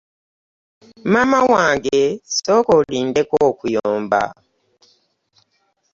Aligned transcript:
Maama 1.11 1.39
wange 1.53 1.99
sooka 2.35 2.71
olindeko 2.79 3.35
okuyomba. 3.49 4.23